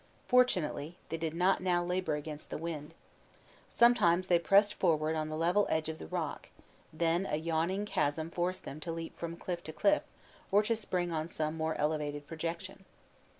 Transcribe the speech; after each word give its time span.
Fortunately, 0.27 0.97
they 1.09 1.17
did 1.17 1.35
not 1.35 1.61
now 1.61 1.83
labor 1.83 2.15
against 2.15 2.49
the 2.49 2.57
wind. 2.57 2.95
Sometimes 3.69 4.29
they 4.29 4.39
pressed 4.39 4.73
forward 4.73 5.15
on 5.15 5.29
the 5.29 5.37
level 5.37 5.67
edge 5.69 5.89
of 5.89 5.99
the 5.99 6.07
rock; 6.07 6.49
then 6.91 7.27
a 7.27 7.35
yawning 7.35 7.85
chasm 7.85 8.31
forced 8.31 8.63
them 8.63 8.79
to 8.79 8.91
leap 8.91 9.15
from 9.15 9.37
cliff 9.37 9.61
to 9.65 9.71
cliff, 9.71 10.01
or 10.51 10.63
to 10.63 10.75
spring 10.75 11.11
on 11.11 11.27
some 11.27 11.55
more 11.55 11.75
elevated 11.75 12.25
projection. 12.25 12.83